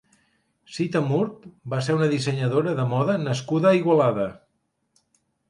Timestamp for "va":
1.73-1.81